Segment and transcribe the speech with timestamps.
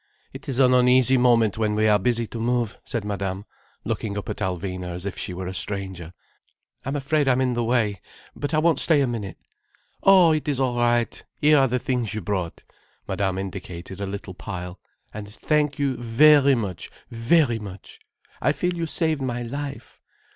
[0.33, 3.45] "It is an uneasy moment, when we are busy to move," said Madame,
[3.85, 6.11] looking up at Alvina as if she were a stranger.
[6.83, 8.01] "I'm afraid I'm in the way.
[8.35, 9.37] But I won't stay a minute."
[10.01, 11.23] "Oh, it is all right.
[11.39, 12.63] Here are the things you brought—"
[13.07, 17.99] Madame indicated a little pile—"and thank you very much, very much.
[18.41, 20.01] I feel you saved my life.